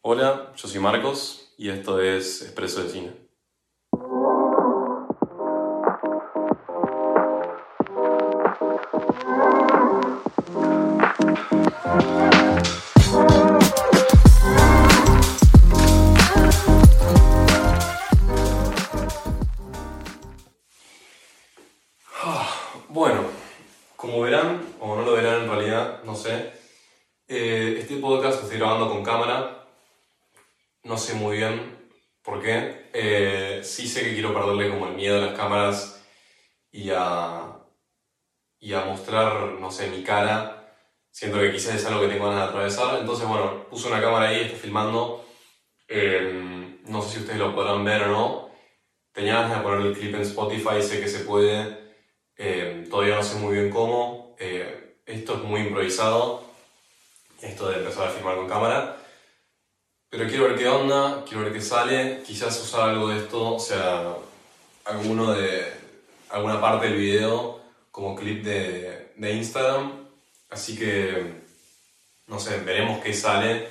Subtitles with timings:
[0.00, 3.27] Hola, yo soy Marcos y esto es Expreso de Cine.
[40.08, 40.38] Cara,
[41.10, 44.28] siento que quizás es algo que tengo ganas de atravesar, entonces bueno, puse una cámara
[44.28, 45.24] ahí, estoy filmando,
[45.90, 48.50] Eh, no sé si ustedes lo podrán ver o no,
[49.12, 51.78] tenía ganas de poner el clip en Spotify, sé que se puede,
[52.36, 54.36] eh, todavía no sé muy bien cómo.
[54.38, 56.44] Eh, esto es muy improvisado,
[57.42, 58.96] esto de empezar a filmar con cámara.
[60.10, 62.22] Pero quiero ver qué onda, quiero ver qué sale.
[62.26, 64.14] Quizás usar algo de esto, o sea,
[64.84, 65.72] alguno de,
[66.30, 70.08] alguna parte del video como clip de, de Instagram.
[70.50, 71.42] Así que,
[72.26, 73.68] no sé, veremos qué sale.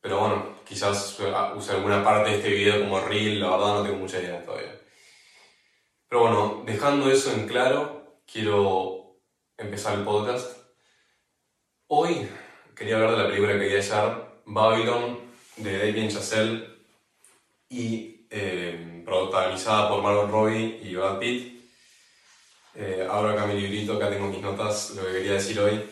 [0.00, 1.18] Pero bueno, quizás
[1.56, 4.80] use alguna parte de este video como reel, la verdad no tengo mucha idea todavía.
[6.08, 9.16] Pero bueno, dejando eso en claro, quiero
[9.56, 10.56] empezar el podcast.
[11.88, 12.28] Hoy
[12.74, 14.12] quería hablar de la película que vi ayer,
[14.44, 15.18] Babylon,
[15.56, 16.68] de Damien Chazelle
[17.68, 21.55] y eh, protagonizada por Margot Robbie y Brad Pitt.
[22.76, 25.82] Eh, abro acá mi librito, acá tengo mis notas, lo que quería decir hoy.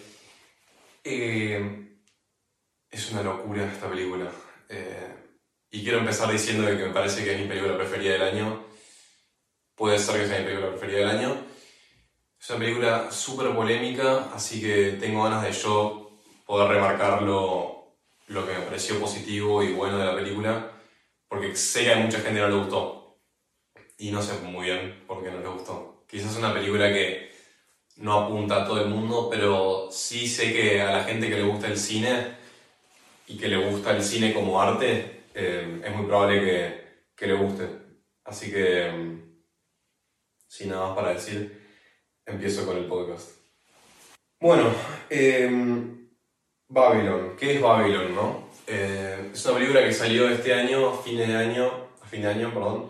[1.03, 1.99] Eh,
[2.91, 4.31] es una locura esta película.
[4.69, 5.15] Eh,
[5.71, 8.75] y quiero empezar diciendo que me parece que es mi película preferida del año
[9.75, 11.37] puede ser que sea mi película preferida del año.
[12.41, 16.11] Es una película súper polémica, así que tengo ganas de yo
[16.47, 17.97] poder remarcar lo,
[18.29, 20.71] lo que me pareció positivo y bueno de la película,
[21.29, 23.19] porque sé que a mucha gente no le gustó.
[23.99, 25.94] Y no sé muy bien por qué no le gustó.
[26.15, 27.33] Quizás es una película que
[27.97, 31.43] no apunta a todo el mundo, pero sí sé que a la gente que le
[31.43, 32.37] gusta el cine
[33.27, 36.85] y que le gusta el cine como arte, eh, es muy probable
[37.17, 37.69] que, le guste.
[38.23, 38.93] Así que...
[38.93, 39.23] mm,
[40.47, 41.61] sin nada más para decir,
[42.25, 43.31] empiezo con el podcast.
[44.39, 44.73] Bueno,
[45.11, 45.51] eh,
[46.69, 47.35] Babylon.
[47.37, 48.51] ¿Qué es Babylon, no?
[48.69, 52.29] Eh, es una película que salió este año, a fin de año, a fin de
[52.29, 52.89] año, perdón,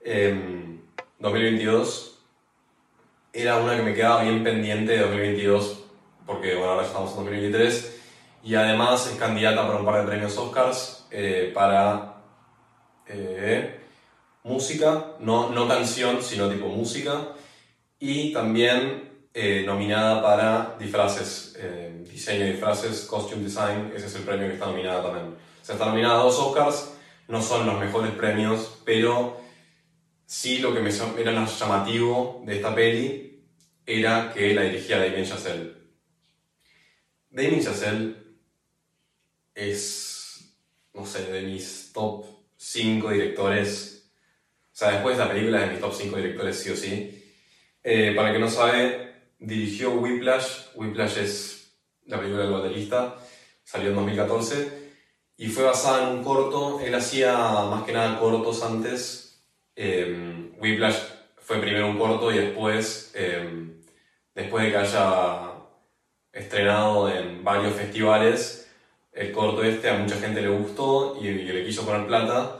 [0.00, 0.80] em,
[1.20, 2.17] 2022.
[3.32, 5.84] Era una que me quedaba bien pendiente de 2022,
[6.26, 8.00] porque bueno, ahora estamos en 2023,
[8.44, 12.14] y además es candidata para un par de premios Oscars eh, para...
[13.06, 13.74] eh,
[14.48, 17.32] música, no, no canción, sino tipo música,
[17.98, 24.22] y también eh, nominada para disfraces, eh, diseño de disfraces, costume design, ese es el
[24.22, 25.26] premio que está nominada también.
[25.26, 26.94] O sea, está nominada a dos Oscars,
[27.28, 29.38] no son los mejores premios, pero
[30.28, 33.42] sí lo que me era más llamativo de esta peli
[33.86, 35.72] era que la dirigía Damien Chazelle.
[37.30, 38.14] Damien Chazelle
[39.54, 40.54] es,
[40.92, 43.98] no sé, de mis top 5 directores
[44.78, 47.24] o sea, después de la película de mis top 5 directores, sí o sí.
[47.82, 50.68] Eh, para el que no sabe, dirigió Whiplash.
[50.76, 51.72] Whiplash es
[52.06, 53.16] la película del baterista.
[53.64, 54.92] Salió en 2014.
[55.36, 56.78] Y fue basada en un corto.
[56.78, 59.27] Él hacía más que nada cortos antes.
[59.80, 60.96] Eh, Whiplash
[61.36, 63.76] fue primero un corto y después, eh,
[64.34, 65.52] después de que haya
[66.32, 68.68] estrenado en varios festivales,
[69.12, 72.58] el corto este a mucha gente le gustó y, le quiso poner plata.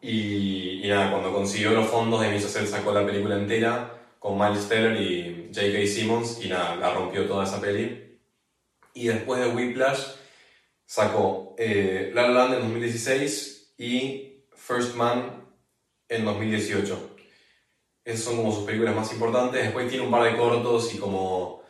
[0.00, 4.68] Y, y nada, cuando consiguió los fondos, Damien Chazelle sacó la película entera con Miles
[4.68, 5.86] Teller y J.K.
[5.88, 8.20] Simmons y nada, la rompió toda esa peli.
[8.94, 10.00] Y después de Whiplash
[10.84, 15.35] sacó eh, La La Land en 2016 y First Man
[16.08, 17.16] en 2018.
[18.04, 19.62] Esas son como sus películas más importantes.
[19.62, 21.62] Después tiene un par de cortos y como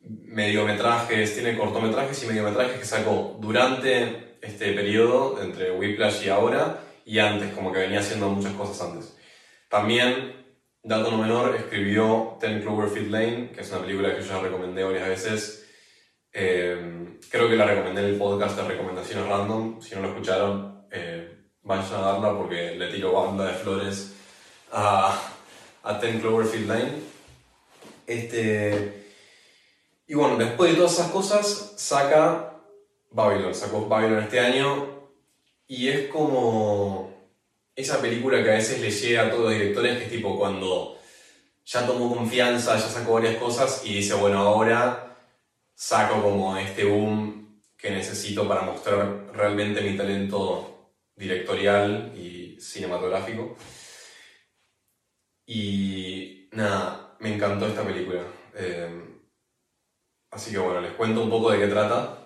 [0.00, 7.18] mediometrajes, tiene cortometrajes y mediometrajes que sacó durante este periodo, entre Whiplash y ahora, y
[7.18, 9.16] antes, como que venía haciendo muchas cosas antes.
[9.68, 10.44] También,
[10.82, 14.84] dato no menor, escribió Ten Cloverfield Lane, que es una película que yo ya recomendé
[14.84, 15.68] varias veces.
[16.32, 19.80] Eh, creo que la recomendé en el podcast de recomendaciones random.
[19.80, 20.73] Si no lo escucharon,
[21.64, 24.14] vayan a darla porque le tiro banda de flores
[24.70, 25.18] a,
[25.82, 26.92] a Ten Cloverfield Lane.
[28.06, 29.06] Este,
[30.06, 32.54] y bueno, después de todas esas cosas, saca
[33.10, 33.54] Babylon.
[33.54, 35.08] Sacó Babylon este año
[35.66, 37.12] y es como
[37.74, 40.98] esa película que a veces le llega a todos los directores, que es tipo cuando
[41.64, 45.16] ya tomó confianza, ya sacó varias cosas y dice, bueno, ahora
[45.74, 50.73] saco como este boom que que necesito para mostrar realmente mi talento
[51.16, 53.56] directorial y cinematográfico.
[55.46, 58.22] Y nada, me encantó esta película.
[58.54, 59.20] Eh,
[60.30, 62.24] así que bueno, les cuento un poco de qué trata,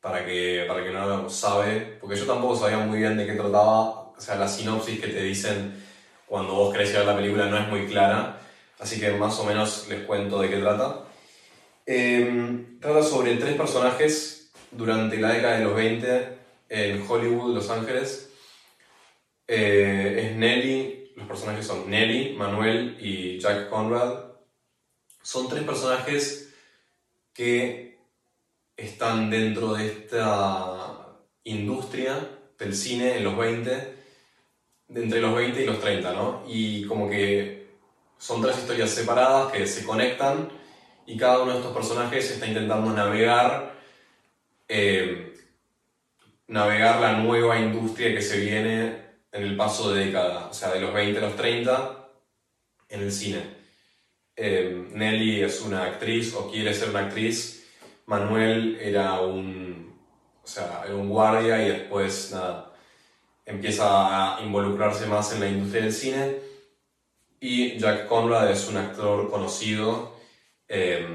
[0.00, 3.34] para que, para que no lo sabe, porque yo tampoco sabía muy bien de qué
[3.34, 5.82] trataba, o sea, la sinopsis que te dicen
[6.26, 8.40] cuando vos querés ver la película no es muy clara,
[8.78, 11.04] así que más o menos les cuento de qué trata.
[11.86, 16.39] Em, trata sobre tres personajes durante la década de los 20
[16.70, 18.32] en Hollywood, Los Ángeles.
[19.46, 24.30] Eh, es Nelly, los personajes son Nelly, Manuel y Jack Conrad.
[25.22, 26.54] Son tres personajes
[27.34, 27.98] que
[28.76, 34.00] están dentro de esta industria del cine en los 20
[34.94, 36.42] entre los 20 y los 30, ¿no?
[36.48, 37.68] Y como que
[38.18, 40.48] son tres historias separadas que se conectan
[41.06, 43.78] y cada uno de estos personajes está intentando navegar,
[44.68, 45.29] eh,
[46.50, 48.96] navegar la nueva industria que se viene
[49.30, 52.08] en el paso de década, o sea, de los 20 a los 30
[52.88, 53.40] en el cine.
[54.34, 57.68] Eh, Nelly es una actriz o quiere ser una actriz,
[58.06, 59.96] Manuel era un,
[60.42, 62.72] o sea, era un guardia y después nada,
[63.46, 66.36] empieza a involucrarse más en la industria del cine.
[67.38, 70.16] Y Jack Conrad es un actor conocido
[70.66, 71.06] eh,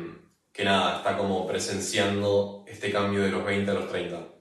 [0.53, 4.34] que nada, está como presenciando este cambio de los 20 a los 30.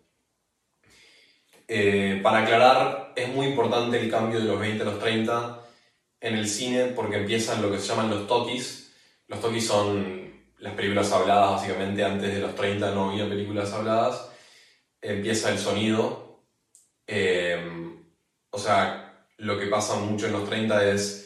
[1.67, 5.61] Eh, para aclarar, es muy importante el cambio de los 20 a los 30
[6.21, 8.93] en el cine porque empiezan lo que se llaman los tokis.
[9.29, 14.29] Los tokis son las películas habladas, básicamente antes de los 30 no había películas habladas.
[15.01, 16.43] Empieza el sonido.
[17.07, 17.59] Eh,
[18.51, 21.25] o sea, lo que pasa mucho en los 30 es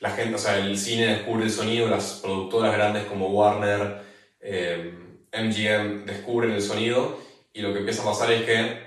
[0.00, 4.02] la gente, o sea, el cine descubre el sonido, las productoras grandes como Warner,
[4.40, 7.18] MGM eh, descubren el sonido
[7.52, 8.85] y lo que empieza a pasar es que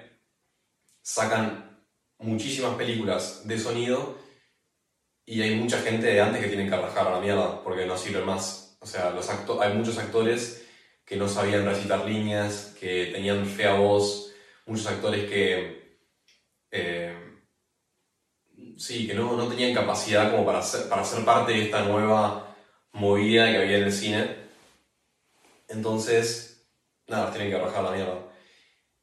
[1.09, 1.83] sacan
[2.19, 4.15] muchísimas películas de sonido
[5.25, 7.97] y hay mucha gente de antes que tienen que rajar a la mierda porque no
[7.97, 8.77] sirven más.
[8.79, 10.67] O sea, los hay muchos actores
[11.03, 14.35] que no sabían recitar líneas, que tenían fea voz,
[14.67, 15.97] muchos actores que
[16.69, 17.17] eh,
[18.77, 22.55] sí, que no, no tenían capacidad como para ser, para ser parte de esta nueva
[22.91, 24.35] movida que había en el cine.
[25.67, 26.67] Entonces,
[27.07, 28.29] nada, tienen que bajar la mierda.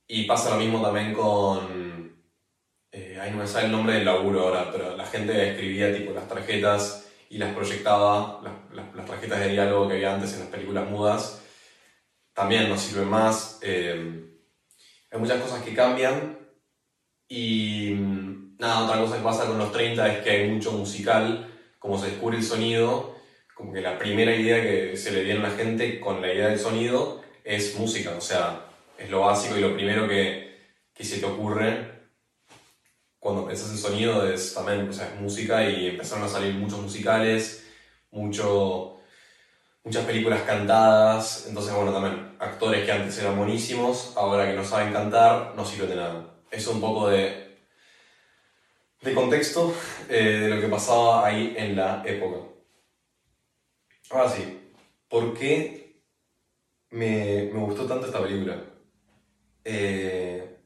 [0.06, 1.95] Y pasa lo mismo también con...
[2.92, 6.12] Eh, ahí no me sale el nombre del laburo ahora, pero la gente escribía tipo
[6.12, 10.48] las tarjetas y las proyectaba, las, las, tarjetas de diálogo que había antes en las
[10.48, 11.42] películas mudas,
[12.32, 13.58] también no sirven más.
[13.62, 14.26] Eh,
[15.10, 16.38] hay muchas cosas que cambian.
[17.28, 17.94] Y
[18.58, 22.06] nada, otra cosa que pasa con los 30 es que hay mucho musical, como se
[22.06, 23.16] descubre el sonido,
[23.54, 26.48] como que la primera idea que se le viene a la gente con la idea
[26.48, 28.66] del sonido es música, o sea,
[28.98, 30.58] es lo básico y lo primero que,
[30.94, 31.95] que se te ocurre
[33.18, 36.80] cuando pensás en sonido es también, o sea, es música y empezaron a salir muchos
[36.80, 37.66] musicales,
[38.10, 39.00] mucho,
[39.84, 44.92] muchas películas cantadas, entonces bueno, también actores que antes eran buenísimos, ahora que no saben
[44.92, 46.34] cantar, no sirven de nada.
[46.50, 47.46] Eso un poco de
[49.06, 49.72] de contexto
[50.08, 52.38] eh, de lo que pasaba ahí en la época.
[54.10, 54.72] Ahora sí,
[55.08, 56.02] ¿por qué
[56.90, 58.64] me, me gustó tanto esta película?
[59.64, 60.58] Eh,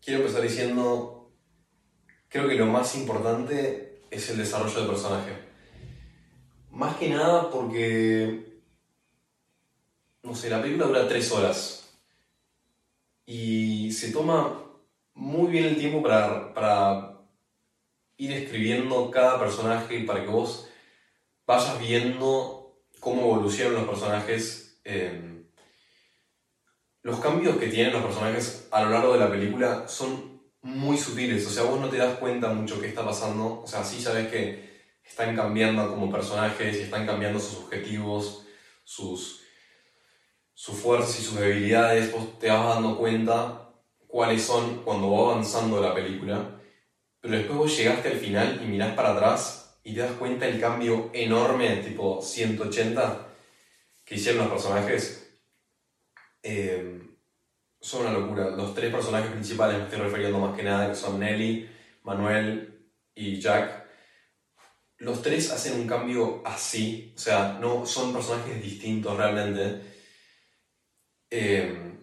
[0.00, 1.17] quiero empezar diciendo,
[2.28, 5.32] creo que lo más importante es el desarrollo del personaje.
[6.70, 8.60] Más que nada porque,
[10.22, 11.98] no sé, la película dura tres horas
[13.26, 14.64] y se toma
[15.14, 17.18] muy bien el tiempo para, para
[18.16, 20.68] ir escribiendo cada personaje para que vos
[21.46, 24.80] vayas viendo cómo evolucionan los personajes.
[24.84, 25.46] Em,
[27.02, 31.46] los cambios que tienen los personajes a lo largo de la película son muy sutiles,
[31.46, 34.28] o sea, vos no te das cuenta mucho qué está pasando, o sea, sí sabes
[34.28, 34.68] que
[35.04, 38.46] están cambiando como personajes y están cambiando sus objetivos,
[38.84, 39.42] sus,
[40.54, 43.70] sus fuerzas y sus debilidades, vos te vas dando cuenta
[44.06, 46.60] cuáles son cuando va avanzando la película.
[47.20, 50.60] Pero después vos llegaste al final y mirás para atrás y te das cuenta el
[50.60, 53.26] cambio enorme, tipo 180,
[54.04, 55.30] que hicieron los personajes.
[56.42, 57.07] Eh,
[57.80, 58.50] son una locura.
[58.50, 61.68] Los tres personajes principales me estoy refiriendo más que nada, que son Nelly,
[62.04, 63.86] Manuel y Jack.
[64.98, 69.80] Los tres hacen un cambio así, o sea, no son personajes distintos realmente.
[71.30, 71.94] Eh,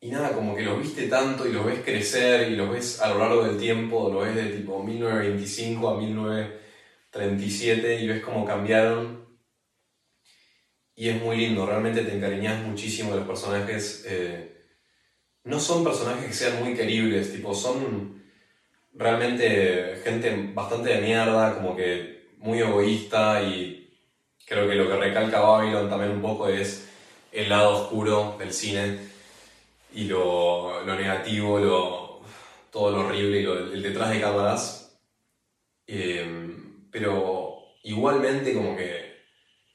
[0.00, 3.08] y nada, como que los viste tanto y los ves crecer y los ves a
[3.08, 9.24] lo largo del tiempo, lo ves de tipo 1925 a 1937 y ves cómo cambiaron.
[10.94, 14.04] y es muy lindo, realmente te encariñas muchísimo de los personajes.
[14.08, 14.55] Eh,
[15.46, 18.22] no son personajes que sean muy queribles, tipo, son
[18.94, 23.88] realmente gente bastante de mierda, como que muy egoísta y
[24.44, 26.88] creo que lo que recalca Babylon también un poco es
[27.30, 28.98] el lado oscuro del cine
[29.94, 32.20] y lo, lo negativo, lo,
[32.72, 34.98] todo lo horrible y lo, el detrás de cámaras.
[35.86, 36.56] Eh,
[36.90, 39.14] pero igualmente como que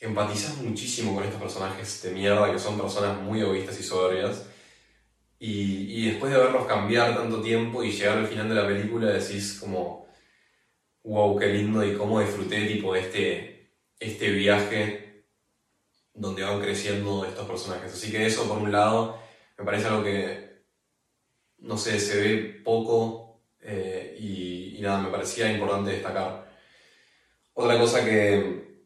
[0.01, 4.50] empatizas muchísimo con estos personajes de mierda que son personas muy egoístas y soberbias.
[5.44, 9.58] Y, después de verlos cambiar tanto tiempo y llegar al final de la película decís
[9.60, 10.08] como,
[11.04, 15.26] wow, qué lindo y cómo disfruté tipo este, este viaje
[16.14, 17.92] donde van creciendo estos personajes.
[17.92, 19.20] Así que eso por un lado
[19.58, 20.62] me parece algo que,
[21.58, 26.52] no sé, se ve poco eh, y, y nada, me parecía importante destacar.
[27.56, 28.84] Otra cosa que,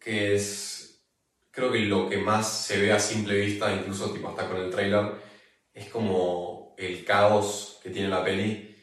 [0.00, 1.04] que es,
[1.50, 4.70] creo que lo que más se ve a simple vista, incluso tipo hasta con el
[4.70, 5.31] trailer,
[5.72, 8.76] es como el caos que tiene la peli.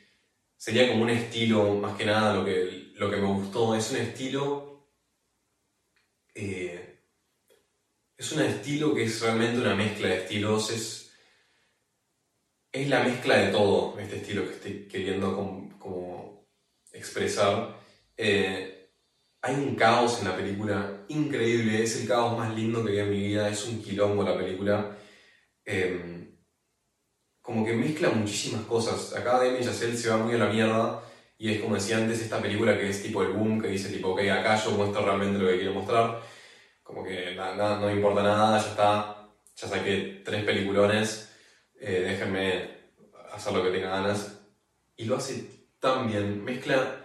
[0.58, 3.98] Sería como un estilo, más que nada, lo que, lo que me gustó, es un
[3.98, 4.88] estilo...
[6.36, 6.90] Eh,
[8.20, 11.14] es un estilo que es realmente una mezcla de estilos, es,
[12.70, 15.36] es la mezcla de todo, este estilo que estoy queriendo
[15.80, 16.46] como,
[16.92, 17.80] expresar.
[18.18, 18.90] Eh,
[19.42, 23.10] hay un caos en la película increíble, es el caos más lindo que vi en
[23.10, 24.98] mi vida, es un quilombo la película.
[25.64, 26.19] Em,
[27.50, 29.16] como que mezcla muchísimas cosas.
[29.16, 31.02] Acá Demi Chazelle se va muy a la mierda
[31.36, 34.10] y es como decía antes, esta película que es tipo el boom, que dice tipo,
[34.10, 36.22] ok, acá yo muestro realmente lo que quiero mostrar.
[36.84, 41.34] Como que nada, no me importa nada, ya está, ya saqué tres peliculones,
[41.80, 42.70] eh, déjenme
[43.34, 44.42] hacer lo que tenga ganas.
[44.96, 45.44] Y lo hace
[45.80, 46.98] tan bien, mezcla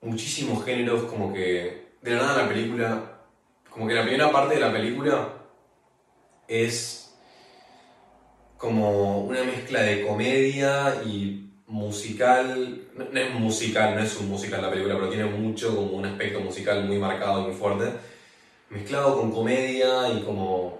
[0.00, 3.18] muchísimos géneros, como que de la nada la película,
[3.68, 5.34] como que la primera parte de la película
[6.48, 7.03] es
[8.64, 14.70] como una mezcla de comedia y musical, no, es musical, no es un musical la
[14.70, 17.92] película, pero tiene mucho como un aspecto musical muy marcado muy fuerte,
[18.70, 20.78] mezclado con comedia y como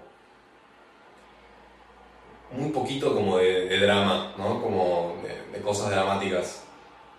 [2.52, 4.62] muy poquito como de, drama, ¿no?
[4.62, 5.16] Como
[5.52, 6.64] de cosas dramáticas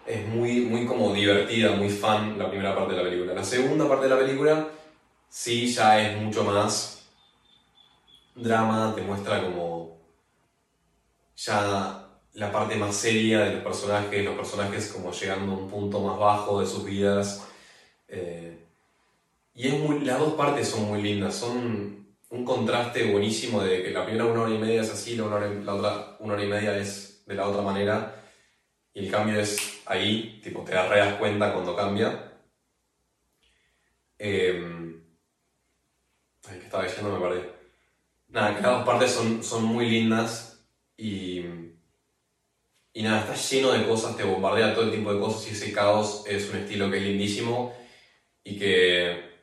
[0.07, 3.33] es muy, muy como divertida, muy fan la primera parte de la película.
[3.35, 4.67] La segunda parte de la película
[5.29, 7.07] sí ya es mucho más
[8.35, 9.94] drama, te muestra como
[11.35, 16.01] ya la parte más seria de los personajes, los personajes como llegando a un punto
[16.01, 17.47] más bajo de sus vidas.
[18.07, 18.57] Eh,
[19.53, 23.91] y es muy, las dos partes son muy lindas, son un contraste buenísimo de que
[23.91, 26.77] la primera una hora y media es así, la, la otra una hora y media
[26.77, 28.21] es de la otra manera
[28.93, 32.31] y el cambio es ahí, tipo, te das cuenta cuando cambia.
[34.17, 35.01] Eh,
[36.47, 37.11] ay, ¿qué estaba diciendo?
[37.11, 37.47] Me perdí.
[38.29, 40.54] Nada, cada dos partes son, son muy lindas
[40.97, 41.39] y,
[42.93, 45.71] y nada, está lleno de cosas, te bombardea todo el tipo de cosas y ese
[45.71, 47.73] caos es un estilo que es lindísimo
[48.43, 49.35] y que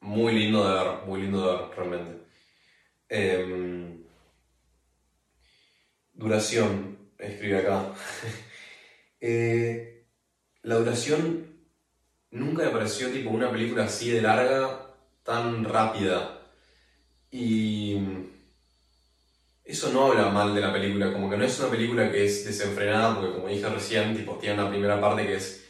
[0.00, 2.26] muy lindo de ver, muy lindo de ver realmente.
[3.08, 4.04] Em,
[6.14, 7.92] duración, escribe acá.
[9.18, 10.04] Eh,
[10.62, 11.56] la duración
[12.30, 16.42] nunca me pareció tipo una película así de larga, tan rápida.
[17.30, 17.96] Y
[19.66, 22.44] eso no habla mal de la película, como que no es una película que es
[22.44, 25.64] desenfrenada, porque como dije recién, tipo, tiene una primera parte que es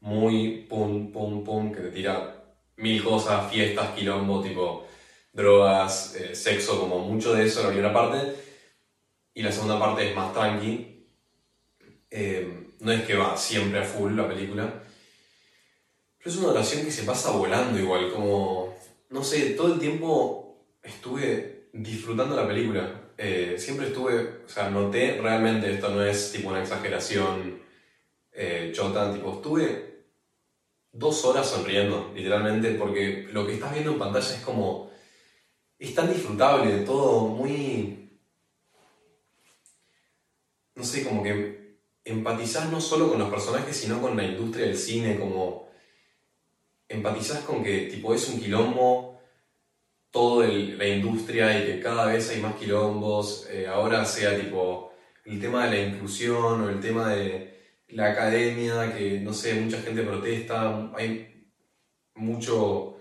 [0.00, 2.44] muy pum, pum, pum, que te tira
[2.76, 4.86] mil cosas, fiestas, quilombo, tipo
[5.32, 8.34] drogas, eh, sexo, como mucho de eso en la primera parte.
[9.34, 11.06] Y la segunda parte es más tranqui.
[12.10, 14.82] Eh, no es que va siempre a full la película.
[16.18, 18.74] Pero es una oración que se pasa volando igual, como,
[19.10, 23.07] no sé, todo el tiempo estuve disfrutando la película.
[23.20, 27.60] Eh, siempre estuve, o sea, noté realmente, esto no es tipo una exageración
[28.30, 30.04] eh, chota, tipo, estuve
[30.92, 34.92] dos horas sonriendo, literalmente, porque lo que estás viendo en pantalla es como,
[35.80, 38.20] es tan disfrutable, todo muy,
[40.76, 44.78] no sé, como que empatizás no solo con los personajes, sino con la industria del
[44.78, 45.68] cine, como
[46.88, 49.17] empatizás con que tipo es un quilombo
[50.10, 54.92] toda la industria y que cada vez hay más quilombos, eh, ahora sea tipo
[55.24, 59.80] el tema de la inclusión o el tema de la academia, que no sé, mucha
[59.82, 61.46] gente protesta, hay
[62.14, 62.96] mucho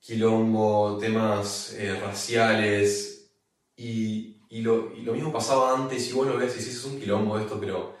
[0.00, 3.30] quilombo, temas eh, raciales
[3.76, 7.58] y y lo, mismo pasaba antes, y vos lo ves y es un quilombo esto,
[7.58, 7.96] pero,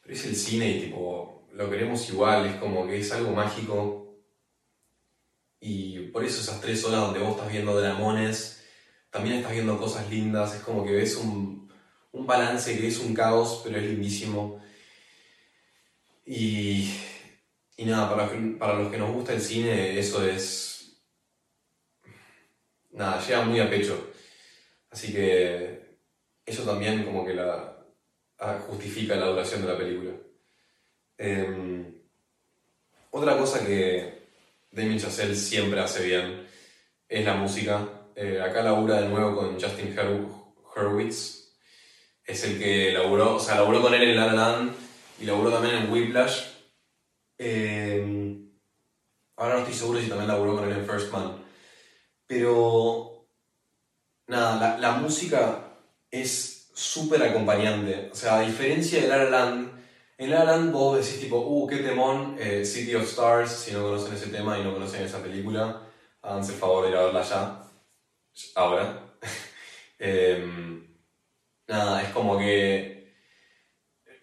[0.00, 4.03] pero es el cine y tipo, lo queremos igual, es como que es algo mágico.
[5.66, 8.62] Y por eso esas tres horas donde vos estás viendo dramones,
[9.08, 11.72] también estás viendo cosas lindas, es como que ves un,
[12.12, 14.60] un balance que es un caos, pero es lindísimo.
[16.26, 16.94] Y,
[17.78, 21.00] y nada, para, para los que nos gusta el cine, eso es.
[22.90, 24.12] Nada, llega muy a pecho.
[24.90, 25.96] Así que
[26.44, 27.86] eso también como que la
[28.68, 30.12] justifica la duración de la película.
[31.16, 32.02] Em,
[33.10, 34.23] otra cosa que
[34.74, 36.46] Damien Chazelle siempre hace bien
[37.08, 37.88] es la música.
[38.16, 39.96] Eh, acá labura de nuevo con Justin
[40.76, 41.54] Hurwitz.
[42.24, 44.74] Es el que laburó, o sea, laburó con él en La La Land
[45.20, 46.42] y laburó también en Whiplash.
[47.38, 48.50] Em,
[49.36, 51.36] ahora no estoy seguro si también laburó con él en First Man.
[52.26, 53.28] Pero,
[54.26, 55.78] nada, la, música
[56.10, 58.08] es súper acompañante.
[58.12, 59.83] O sea, a diferencia de La Land,
[60.18, 63.72] en La La Land vos decís tipo, uh, qué temón, eh, City of Stars, si
[63.72, 65.82] no conocen ese tema y no conocen esa película,
[66.22, 67.62] háganse el favor de ir a verla ya,
[68.54, 69.16] ahora.
[69.98, 70.86] Em,
[71.68, 72.94] nada, es como que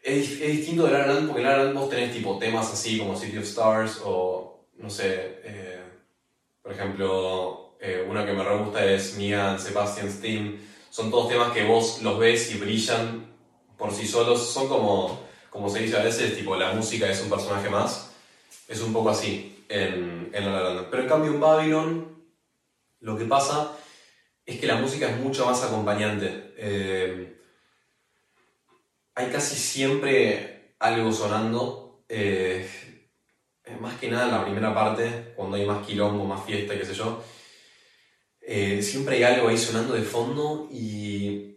[0.03, 3.37] es, distinto de La porque en La Land vos tenés tipo temas así como City
[3.37, 5.81] of Stars o, no sé, eh,
[6.61, 10.59] por ejemplo, eh, una que me re gusta es Mia and Sebastian's Team.
[10.89, 13.25] Son todos temas que vos los ves y brillan
[13.77, 17.29] por sí solos, son como como se dice a veces, tipo, la música es un
[17.29, 18.13] personaje más.
[18.69, 22.23] Es un poco así en, en La La Pero en cambio en Babylon,
[23.01, 23.73] lo que pasa
[24.45, 26.53] es que la música es mucho más acompañante.
[26.55, 27.37] Eh,
[29.13, 32.05] hay casi siempre algo sonando.
[32.07, 32.65] Eh,
[33.81, 36.93] más que nada en la primera parte, cuando hay más quilombo, más fiesta, qué sé
[36.93, 37.21] yo.
[38.39, 41.49] Eh, siempre hay algo ahí sonando de fondo y.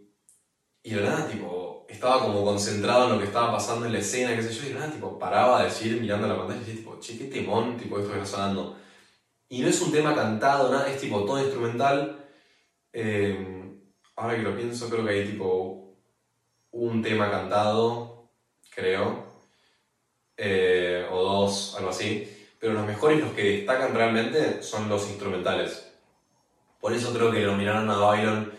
[0.82, 4.34] Y de verdad, tipo, estaba como concentrado en lo que estaba pasando en la escena,
[4.34, 6.98] qué sé yo, y nada, tipo, paraba de decir mirando la pantalla y decía, tipo,
[7.00, 8.76] che, qué temón, tipo, esto que está sonando.
[9.48, 12.26] Y no es un tema cantado, nada, es tipo todo instrumental.
[12.92, 13.78] Eh,
[14.16, 15.96] ahora que lo pienso, creo que hay tipo
[16.72, 18.30] un tema cantado,
[18.74, 19.24] creo,
[20.36, 22.30] eh, o dos, algo así.
[22.58, 25.92] Pero los mejores, los que destacan realmente, son los instrumentales.
[26.80, 28.52] Por eso creo que nominaron a Byron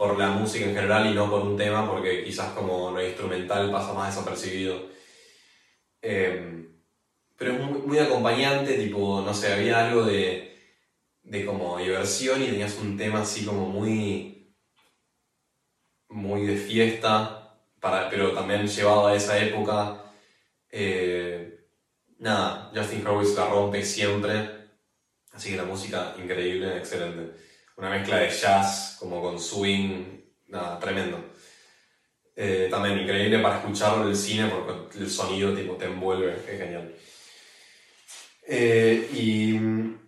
[0.00, 3.70] por la música en general y no por un tema, porque quizás como lo instrumental
[3.70, 4.88] pasa más desapercibido.
[6.00, 6.72] Em,
[7.36, 10.56] pero es muy, acompañante, tipo, no sé, había algo de,
[11.22, 14.56] de como diversión y tenías un tema así como muy,
[16.08, 20.02] muy de fiesta, para, pero también llevado a esa época.
[20.70, 21.66] Eh,
[22.18, 24.70] nada, Justin Hurwitz la rompe siempre,
[25.32, 27.49] así que la música increíble, excelente
[27.80, 30.04] una mezcla de jazz como con swing,
[30.48, 31.24] nada, tremendo.
[32.36, 36.58] Eh, también increíble para escucharlo en el cine porque el sonido tipo, te envuelve, es
[36.58, 36.94] genial.
[38.46, 39.98] Eh, y mm,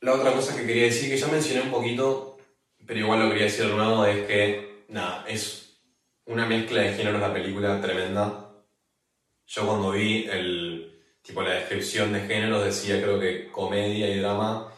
[0.00, 2.38] la otra cosa que quería decir, que ya mencioné un poquito,
[2.84, 5.80] pero igual lo quería decir de nuevo, es que, nada, es
[6.26, 8.50] una mezcla de géneros la película tremenda.
[9.46, 14.71] Yo cuando vi el, tipo, la descripción de géneros decía creo que comedia y drama,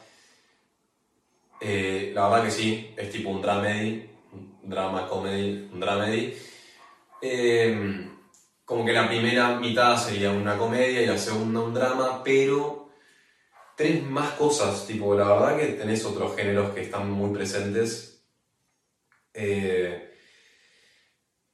[1.60, 6.34] eh, la verdad que sí, es tipo un dramedy, un drama comedy, un dramedy.
[7.22, 8.08] Eh,
[8.64, 12.90] como que la primera mitad sería una comedia y la segunda un drama, pero
[13.76, 18.24] tenés más cosas, tipo, la verdad que tenés otros géneros que están muy presentes.
[19.32, 20.14] Eh,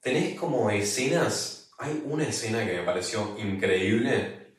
[0.01, 4.55] tenés como escenas, hay una escena que me pareció increíble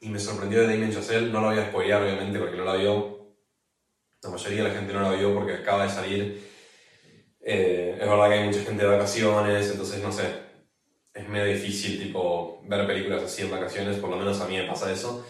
[0.00, 2.74] y me sorprendió de Damien Chazelle, no lo voy a spoilear obviamente porque no la
[2.74, 3.19] vio,
[4.22, 6.50] la mayoría de la gente no la vio porque acaba de salir.
[7.40, 10.24] Eh, es verdad que hay mucha gente de vacaciones, entonces no sé,
[11.14, 14.66] es medio difícil tipo ver películas así en vacaciones, por lo menos a mí me
[14.66, 15.26] pasa eso.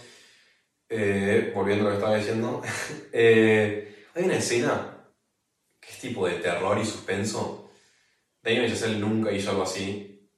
[0.89, 2.63] Eh, volviendo a lo que estaba diciendo,
[3.13, 5.07] eh, hay una escena
[5.81, 7.71] que es tipo de terror y suspenso.
[8.43, 10.29] Damien Chazelle nunca hizo algo así.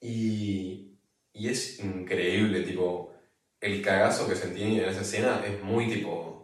[0.00, 0.98] Y,
[1.32, 3.14] y es increíble, tipo,
[3.60, 6.41] el cagazo que sentí en esa escena es muy tipo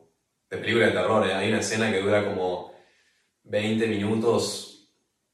[0.50, 1.26] de película de terror.
[1.28, 1.34] ¿eh?
[1.34, 2.74] Hay una escena que dura como
[3.44, 4.90] 20 minutos,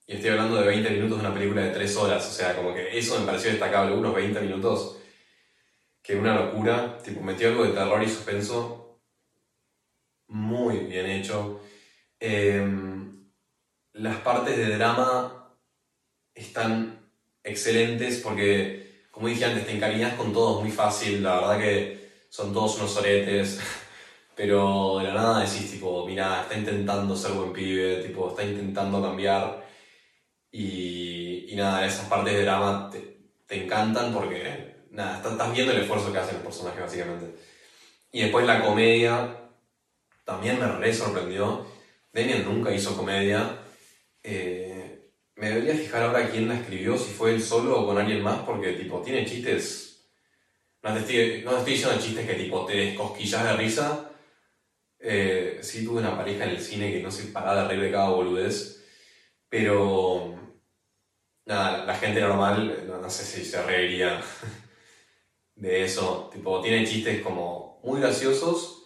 [0.06, 2.74] y estoy hablando de 20 minutos de una película de 3 horas, o sea, como
[2.74, 4.98] que eso me pareció destacable, unos 20 minutos,
[6.02, 9.00] que una locura, tipo, metió algo de terror y suspenso
[10.28, 11.60] muy bien hecho.
[12.20, 13.30] Em,
[13.92, 15.56] las partes de drama
[16.34, 17.10] están
[17.42, 22.52] excelentes porque, como dije antes, te encariñas con todos muy fácil, la verdad que son
[22.52, 23.60] todos unos oretes.
[24.36, 29.02] Pero de la nada decís, tipo, mira, está intentando ser buen pibe, tipo, está intentando
[29.02, 29.64] cambiar.
[30.50, 35.82] Y, y nada, esas partes de drama te, te encantan porque, nada, estás viendo el
[35.82, 37.34] esfuerzo que hacen los personajes, básicamente.
[38.12, 39.44] Y después la comedia,
[40.24, 41.66] también me re sorprendió.
[42.12, 43.58] Damien nunca hizo comedia.
[44.22, 48.22] Eh, me debería fijar ahora quién la escribió, si fue él solo o con alguien
[48.22, 50.06] más, porque tipo, tiene chistes.
[50.82, 54.10] No te estoy, no te estoy diciendo chistes que tipo te descosquillas de risa.
[55.04, 57.92] Eh, sí tuve una pareja en el cine que no se paraba de reír de
[57.92, 58.84] cada boludez.
[59.48, 60.34] Pero.
[61.46, 64.20] Nada, la gente normal, no, no sé si se reiría
[65.56, 66.30] de eso.
[66.32, 68.84] Tipo, tiene chistes como muy graciosos.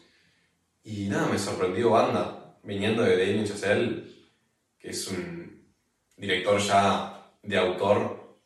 [0.85, 2.59] Y nada, me sorprendió banda.
[2.65, 4.05] Viniendo de Damien Chazelle,
[4.79, 5.75] que es un
[6.17, 8.39] director ya de autor,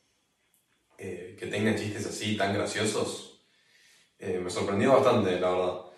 [0.99, 3.45] eh, que tenga chistes así tan graciosos.
[4.19, 5.92] eh, me sorprendió bastante, la verdad.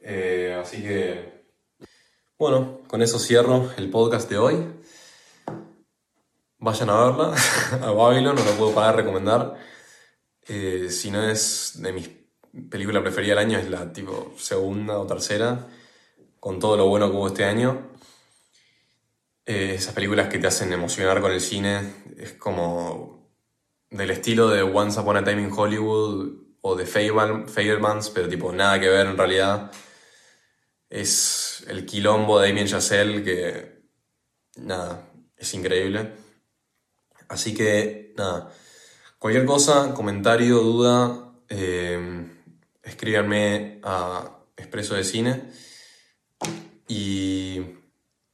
[0.00, 1.44] Eh, así que.
[2.38, 4.56] Bueno, con eso cierro el podcast de hoy.
[6.58, 7.34] Vayan a verla,
[7.82, 9.56] a Babylon, no lo puedo parar de recomendar.
[10.48, 12.10] Eh, si no es de mis
[12.70, 15.66] películas preferidas del año, es la tipo segunda o tercera,
[16.40, 17.90] con todo lo bueno que hubo este año.
[19.44, 23.30] Eh, esas películas que te hacen emocionar con el cine, es como
[23.90, 26.32] del estilo de Once Upon a Time in Hollywood
[26.62, 29.70] o de Fableman- Fablemans, pero tipo nada que ver en realidad.
[30.88, 33.82] Es el quilombo de Damien Chazelle que,
[34.56, 36.12] nada, es increíble.
[37.28, 38.52] Así que, nada,
[39.18, 42.30] cualquier cosa, comentario, duda, eh,
[42.82, 45.50] escríbanme a Expreso de Cine.
[46.88, 47.60] Y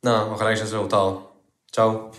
[0.02, 1.42] nada, ojalá que les haya gustado.
[1.70, 2.10] Chao.